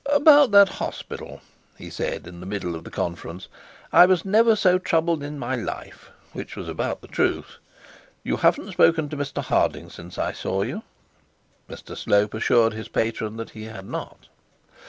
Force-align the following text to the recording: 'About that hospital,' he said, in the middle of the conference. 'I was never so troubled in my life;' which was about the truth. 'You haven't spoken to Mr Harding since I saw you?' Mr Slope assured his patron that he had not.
'About 0.07 0.49
that 0.49 0.67
hospital,' 0.67 1.41
he 1.77 1.87
said, 1.91 2.25
in 2.25 2.39
the 2.39 2.45
middle 2.47 2.75
of 2.75 2.83
the 2.83 2.89
conference. 2.89 3.47
'I 3.93 4.07
was 4.07 4.25
never 4.25 4.55
so 4.55 4.79
troubled 4.79 5.21
in 5.21 5.37
my 5.37 5.55
life;' 5.55 6.09
which 6.33 6.55
was 6.55 6.67
about 6.67 7.01
the 7.01 7.07
truth. 7.07 7.57
'You 8.23 8.37
haven't 8.37 8.71
spoken 8.71 9.09
to 9.09 9.17
Mr 9.17 9.43
Harding 9.43 9.91
since 9.91 10.17
I 10.17 10.31
saw 10.31 10.63
you?' 10.63 10.81
Mr 11.69 11.95
Slope 11.95 12.33
assured 12.33 12.73
his 12.73 12.87
patron 12.87 13.37
that 13.37 13.51
he 13.51 13.65
had 13.65 13.85
not. 13.85 14.27